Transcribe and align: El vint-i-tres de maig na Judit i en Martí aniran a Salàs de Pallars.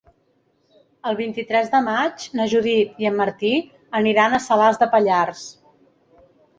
El 1.09 1.17
vint-i-tres 1.19 1.69
de 1.75 1.83
maig 1.89 2.25
na 2.41 2.49
Judit 2.55 2.99
i 3.05 3.11
en 3.13 3.21
Martí 3.23 3.55
aniran 4.03 4.35
a 4.35 4.45
Salàs 4.51 4.85
de 4.85 4.93
Pallars. 4.99 5.49